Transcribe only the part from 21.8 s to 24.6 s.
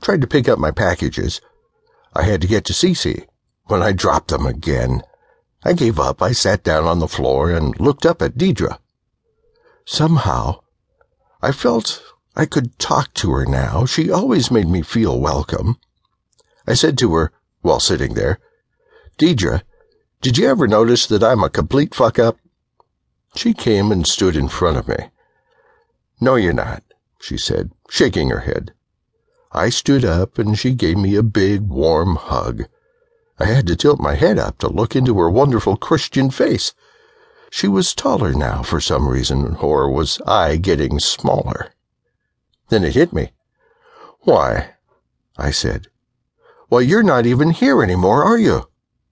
fuck up? She came and stood in